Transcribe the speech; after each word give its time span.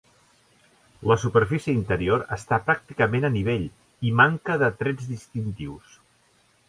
La 1.09 1.17
superfície 1.23 1.75
interior 1.81 2.25
està 2.37 2.59
pràcticament 2.69 3.29
a 3.29 3.33
nivell 3.35 3.67
i 4.11 4.15
manca 4.23 4.57
de 4.63 4.71
trets 4.81 5.11
distintius. 5.13 5.95